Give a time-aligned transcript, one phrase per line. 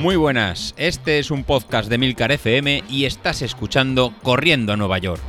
[0.00, 4.96] Muy buenas, este es un podcast de Milcar FM y estás escuchando Corriendo a Nueva
[4.96, 5.20] York.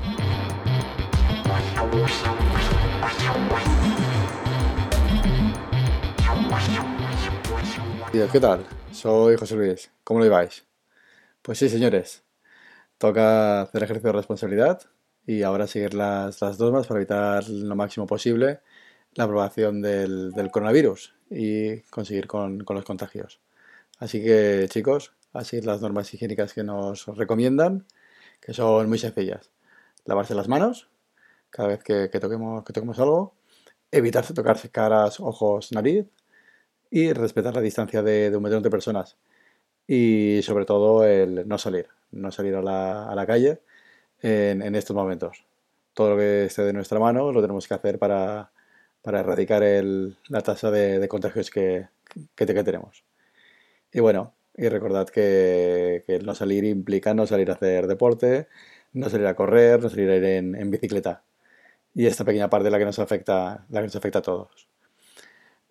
[8.32, 8.66] ¿Qué tal?
[8.94, 9.92] Soy José Luis.
[10.06, 10.66] ¿Cómo lo lleváis?
[11.42, 12.24] Pues sí, señores.
[12.98, 14.84] Toca hacer ejercicio de responsabilidad
[15.28, 18.62] y ahora seguir las, las normas para evitar lo máximo posible
[19.16, 23.42] la propagación del, coronavirus y conseguir con, con, los contagios.
[24.02, 27.86] Así que, chicos, a seguir las normas higiénicas que nos recomiendan,
[28.42, 29.52] que son muy sencillas.
[30.06, 30.90] Lavarse las manos
[31.52, 33.36] cada vez que, toquemos, que toquemos algo,
[33.92, 36.08] evitarse tocarse caras, ojos, nariz
[36.90, 39.18] y respetar la distancia de, un metro entre personas.
[39.86, 43.62] Y sobre todo el no salir, no salir a la, a la calle
[44.22, 45.46] en, estos momentos.
[45.94, 48.52] Todo lo que esté de nuestra mano lo tenemos que hacer para,
[49.04, 51.88] erradicar la tasa de, contagios que,
[52.36, 53.04] que, tenemos.
[53.94, 58.48] Y bueno, y recordad que, no salir implica no salir a hacer deporte,
[58.94, 61.24] no salir a correr, no salir a ir en, bicicleta.
[61.94, 64.68] Y esta pequeña parte es la que nos afecta, la que nos afecta a todos.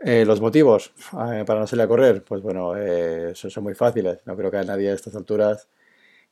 [0.03, 4.21] Eh, los motivos eh, para no salir a correr, pues bueno, eh, son, muy fáciles.
[4.27, 5.69] No creo que a nadie a estas alturas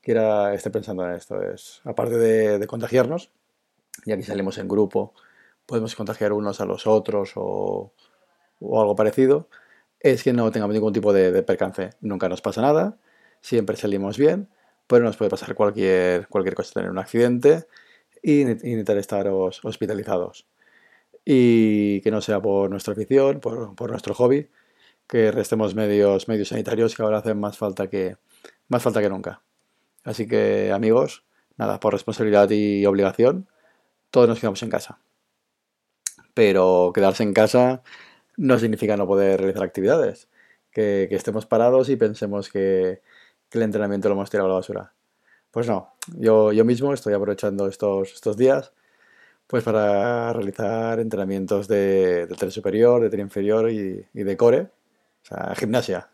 [0.03, 1.43] quiera esté pensando en esto.
[1.43, 3.31] Es, aparte de, contagiarnos,
[4.07, 5.15] ya que salimos en grupo,
[5.67, 7.93] podemos contagiar unos a los otros o,
[8.61, 9.49] algo parecido,
[10.01, 11.91] es que no tengamos ningún tipo de, percance.
[12.01, 12.99] Nunca nos pasa nada,
[13.41, 14.49] siempre salimos bien,
[14.87, 17.67] pero nos puede pasar cualquier, cualquier cosa, tener un accidente
[18.23, 20.47] y, necesitar estar hospitalizados.
[21.25, 24.49] Y que no sea por nuestra afición, por, por nuestro hobby,
[25.07, 28.17] que restemos medios, medios sanitarios que ahora hacen más falta que,
[28.69, 29.43] más falta que nunca.
[30.05, 31.25] Así que amigos,
[31.57, 33.49] nada, por responsabilidad y obligación,
[34.11, 35.01] todos nos quedamos en casa.
[36.35, 37.83] Pero quedarse en casa
[38.39, 40.29] no significa no poder realizar actividades.
[40.71, 43.03] Que, estemos parados y pensemos que,
[43.53, 44.95] el entrenamiento lo hemos tirado a la basura.
[45.51, 48.73] Pues no, yo, yo mismo estoy aprovechando estos, estos días
[49.47, 55.25] pues para realizar entrenamientos de, de superior, de tren inferior y, y de core, o
[55.25, 56.11] sea, gimnasia,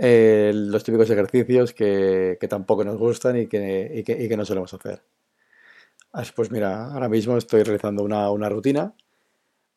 [0.00, 5.02] eh, los típicos ejercicios que, tampoco nos gustan y que, que, no solemos hacer.
[6.36, 8.94] pues mira, ahora mismo estoy realizando una, rutina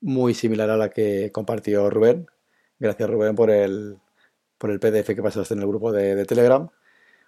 [0.01, 2.27] muy similar a la que compartió Rubén.
[2.79, 3.99] Gracias Rubén por el,
[4.57, 6.69] por el PDF que pasaste en el grupo de, Telegram.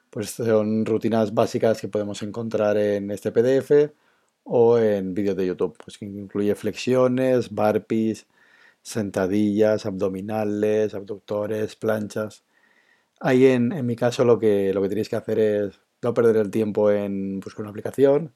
[0.09, 3.93] Pues son rutinas básicas que podemos encontrar en este PDF
[4.43, 8.27] o en vídeos de YouTube, pues que incluye flexiones, burpees,
[8.81, 12.43] sentadillas, abdominales, abductores, planchas.
[13.19, 16.51] Ahí en, mi caso lo que, lo que tenéis que hacer es no perder el
[16.51, 18.33] tiempo en buscar una aplicación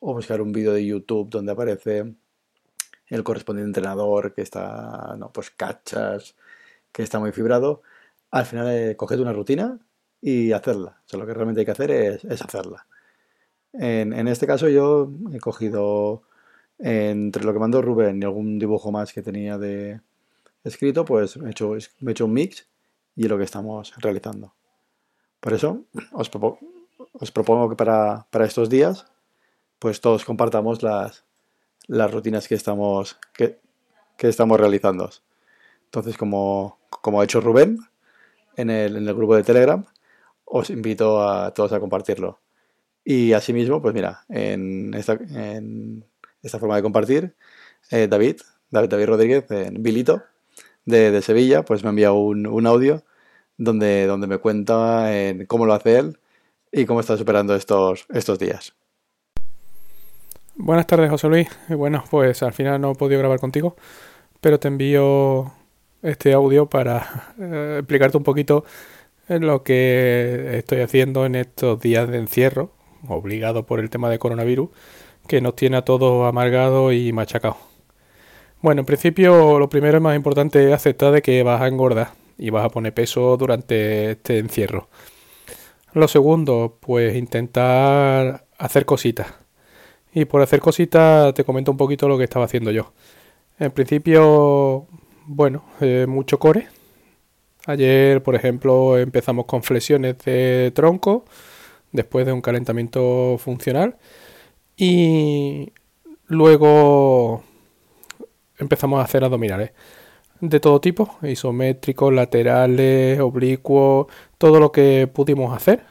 [0.00, 2.14] o buscar un vídeo de YouTube donde aparece
[3.10, 6.36] el correspondiente entrenador que está, no, pues cachas,
[6.92, 7.82] que está muy fibrado.
[8.30, 9.78] Al final eh, coged una rutina
[10.20, 11.00] y hacerla.
[11.06, 12.86] O sea, lo que realmente hay que hacer es, hacerla.
[13.72, 16.22] En, en, este caso yo he cogido
[16.78, 20.00] entre lo que mandó Rubén y algún dibujo más que tenía de
[20.64, 22.68] escrito, pues he hecho, he hecho un mix
[23.16, 24.54] y lo que estamos realizando.
[25.40, 26.28] Por eso os,
[27.30, 29.06] propongo que para, estos días
[29.78, 31.24] pues todos compartamos las,
[31.88, 33.58] las rutinas que estamos, que,
[34.18, 35.10] estamos realizando.
[35.84, 37.78] Entonces, como, como ha hecho Rubén
[38.56, 39.84] en el, en el, grupo de Telegram,
[40.44, 42.40] os invito a todos a compartirlo.
[43.04, 46.04] Y asimismo, pues mira, en esta, en
[46.42, 47.34] esta forma de compartir,
[47.90, 48.40] eh, David,
[48.70, 50.22] David, David Rodríguez, en Bilito,
[50.84, 53.04] de, Sevilla, pues me envía un, un audio
[53.56, 56.18] donde, donde me cuenta en cómo lo hace él
[56.72, 58.74] y cómo está superando estos, estos días.
[60.60, 61.48] Buenas tardes, José Luis.
[61.68, 63.76] Bueno, pues al final no he podido grabar contigo,
[64.40, 65.52] pero te envío
[66.02, 68.64] este audio para eh, explicarte un poquito
[69.28, 72.72] lo que estoy haciendo en estos días de encierro,
[73.06, 74.70] obligado por el tema de coronavirus,
[75.28, 77.58] que nos tiene a todos amargados y machacados.
[78.60, 82.10] Bueno, en principio lo primero y más importante es aceptar de que vas a engordar
[82.36, 84.88] y vas a poner peso durante este encierro.
[85.92, 89.47] Lo segundo, pues intentar hacer cositas.
[90.12, 92.92] Y por hacer cositas te comento un poquito lo que estaba haciendo yo.
[93.58, 94.86] En principio,
[95.26, 96.68] bueno, eh, mucho core.
[97.66, 101.24] Ayer, por ejemplo, empezamos con flexiones de tronco
[101.92, 103.96] después de un calentamiento funcional.
[104.76, 105.72] Y
[106.26, 107.42] luego
[108.58, 109.72] empezamos a hacer abdominales
[110.40, 114.06] de todo tipo, isométricos, laterales, oblicuos,
[114.38, 115.84] todo lo que pudimos hacer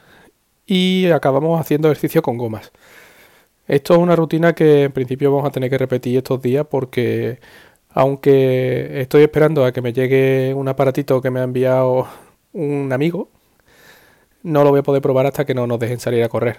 [0.66, 2.72] y acabamos haciendo ejercicio con gomas.
[3.68, 7.38] Esto es una rutina que en principio vamos a tener que repetir estos días porque
[7.90, 12.08] aunque estoy esperando a que me llegue un aparatito que me ha enviado
[12.52, 13.30] un amigo
[14.42, 16.58] no lo voy a poder probar hasta que no nos dejen salir a correr.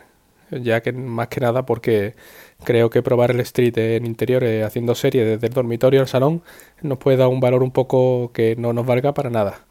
[0.51, 2.15] Ya que más que nada porque
[2.63, 6.43] creo que probar el street en interiores haciendo series desde el dormitorio al salón
[6.81, 9.65] nos puede dar un valor un poco que no nos valga para nada.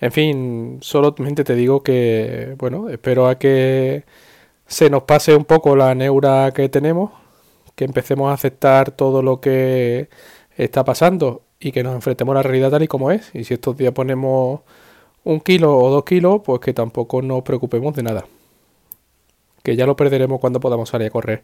[0.00, 4.04] En fin, solamente te digo que, bueno, espero a que
[4.66, 7.12] se nos pase un poco la neura que tenemos,
[7.74, 10.08] que empecemos a aceptar todo lo que
[10.56, 13.30] está pasando y que nos enfrentemos a la realidad tal y como es.
[13.34, 14.60] Y si estos días ponemos
[15.24, 18.26] un kilo o dos kilos, pues que tampoco nos preocupemos de nada.
[19.62, 21.42] Que ya lo perderemos cuando podamos salir a correr.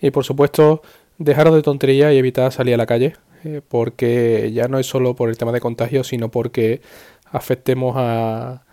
[0.00, 0.82] Y por supuesto,
[1.18, 3.14] dejaros de tontería y evitar salir a la calle,
[3.44, 6.80] eh, porque ya no es solo por el tema de contagio, sino porque
[7.30, 8.64] afectemos a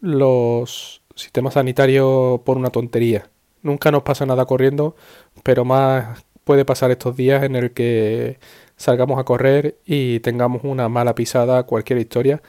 [0.00, 3.30] los sistemas sanitarios por una tontería.
[3.62, 4.96] Nunca nos pasa nada corriendo,
[5.42, 8.38] pero más puede pasar estos días en el que
[8.76, 12.42] salgamos a correr y tengamos una mala pisada, cualquier historia,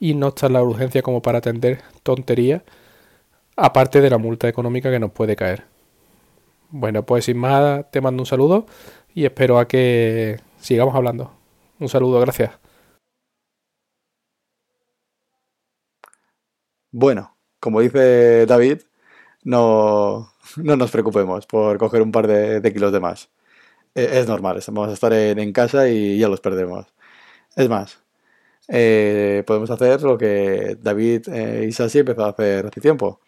[0.00, 2.62] y no está la urgencia como para atender tonterías,
[3.56, 5.64] aparte de la multa económica que nos puede caer.
[6.70, 8.66] Bueno, pues sin más, te mando un saludo
[9.14, 11.32] y espero a que sigamos hablando.
[11.78, 12.52] Un saludo, gracias.
[16.92, 17.33] Bueno,
[17.64, 18.82] como dice David,
[19.42, 23.30] no, no nos preocupemos por coger un par de, kilos de más.
[23.94, 26.86] E, es, normal, vamos a estar en, casa y ya los perdemos.
[27.56, 28.02] Es más,
[28.68, 33.20] eh, podemos hacer lo que David eh, y Sassi empezó a hacer hace tiempo.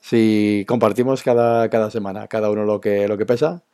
[0.00, 3.64] Si compartimos cada, cada semana, cada uno lo que, lo que pesa,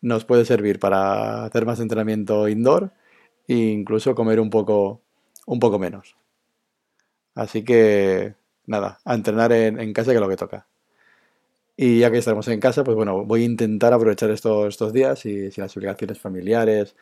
[0.00, 2.92] nos puede servir para hacer más entrenamiento indoor
[3.48, 5.02] e incluso comer un poco,
[5.46, 6.16] un poco menos.
[7.34, 8.34] Así que
[8.68, 10.68] nada, a entrenar en, casa que es lo que toca.
[11.76, 15.24] Y ya que estaremos en casa, pues bueno, voy a intentar aprovechar estos, estos días
[15.26, 16.96] y si las obligaciones familiares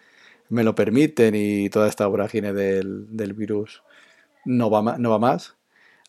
[0.51, 3.83] me lo permiten y toda esta vorágine del, virus
[4.45, 5.57] no va, no va más,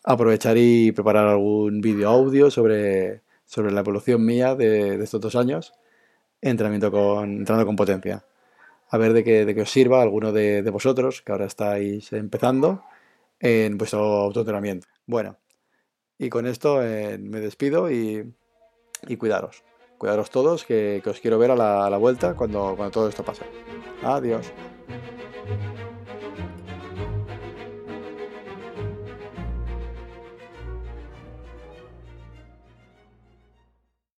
[0.04, 5.74] aprovechar y preparar algún vídeo audio sobre, sobre la evolución mía de, estos dos años,
[6.40, 8.24] entrenamiento con, entrenando con potencia.
[8.90, 12.12] A ver de qué, de qué os sirva alguno de, de vosotros que ahora estáis
[12.12, 12.82] empezando
[13.40, 14.86] en vuestro autoentrenamiento.
[15.06, 15.38] Bueno,
[16.18, 18.34] y con esto eh, me despido y,
[19.18, 19.64] cuidaros.
[19.98, 23.24] Cuidaros todos, que, os quiero ver a la, a la vuelta cuando, cuando todo esto
[23.24, 23.44] pase.
[24.02, 24.52] Adiós.